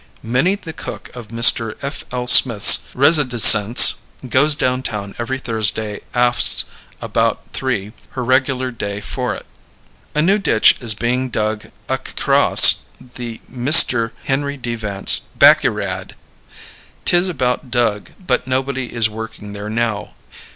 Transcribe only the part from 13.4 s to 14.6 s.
MR. Henry